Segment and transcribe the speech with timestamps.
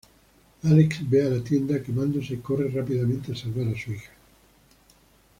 [0.63, 4.09] Alex ve a la tienda quemándose y corre rápidamente a salvar a su hija.